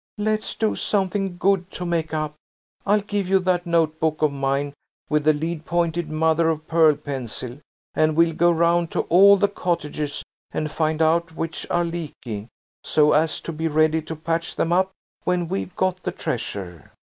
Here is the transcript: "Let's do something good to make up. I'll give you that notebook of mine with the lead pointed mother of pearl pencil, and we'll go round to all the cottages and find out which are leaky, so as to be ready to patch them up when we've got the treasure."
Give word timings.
"Let's 0.17 0.55
do 0.55 0.73
something 0.75 1.37
good 1.37 1.69
to 1.73 1.85
make 1.85 2.11
up. 2.11 2.33
I'll 2.87 3.01
give 3.01 3.29
you 3.29 3.37
that 3.41 3.67
notebook 3.67 4.23
of 4.23 4.31
mine 4.33 4.73
with 5.11 5.25
the 5.25 5.31
lead 5.33 5.63
pointed 5.63 6.09
mother 6.09 6.49
of 6.49 6.67
pearl 6.67 6.95
pencil, 6.95 7.59
and 7.93 8.15
we'll 8.15 8.33
go 8.33 8.49
round 8.51 8.89
to 8.93 9.01
all 9.01 9.37
the 9.37 9.47
cottages 9.47 10.23
and 10.49 10.71
find 10.71 11.03
out 11.03 11.35
which 11.35 11.67
are 11.69 11.85
leaky, 11.85 12.47
so 12.83 13.11
as 13.11 13.39
to 13.41 13.51
be 13.51 13.67
ready 13.67 14.01
to 14.01 14.15
patch 14.15 14.55
them 14.55 14.73
up 14.73 14.89
when 15.23 15.47
we've 15.47 15.75
got 15.75 16.01
the 16.01 16.11
treasure." 16.11 16.93